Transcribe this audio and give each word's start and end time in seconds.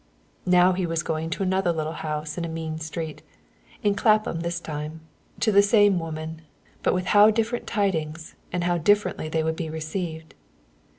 Now 0.47 0.73
he 0.73 0.87
was 0.87 1.03
going 1.03 1.29
to 1.29 1.43
another 1.43 1.71
little 1.71 1.93
house 1.93 2.35
in 2.35 2.43
a 2.43 2.47
mean 2.49 2.79
street, 2.79 3.21
in 3.83 3.93
Clapham 3.93 4.39
this 4.39 4.59
time, 4.59 5.01
to 5.41 5.51
the 5.51 5.61
same 5.61 5.99
woman, 5.99 6.41
but 6.81 6.95
with 6.95 7.05
how 7.13 7.29
different 7.29 7.67
tidings 7.67 8.33
and 8.51 8.63
how 8.63 8.79
differently 8.79 9.29
they 9.29 9.43
would 9.43 9.55
be 9.55 9.69
received. 9.69 10.33